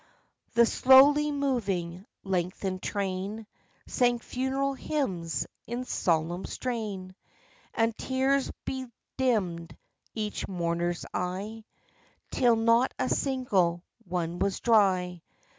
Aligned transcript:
The 0.55 0.65
slowly 0.65 1.31
moving, 1.31 2.07
lengthened 2.23 2.81
train 2.81 3.45
Sang 3.85 4.17
funeral 4.17 4.73
hymns 4.73 5.45
in 5.67 5.83
solemn 5.83 6.43
strain, 6.45 7.13
And 7.75 7.95
tears 7.95 8.51
bedimmed 8.65 9.77
each 10.15 10.47
mourner's 10.47 11.05
eye, 11.13 11.65
Till 12.31 12.55
not 12.55 12.95
a 12.97 13.09
single 13.09 13.83
one 14.03 14.39
was 14.39 14.59
dry. 14.59 15.21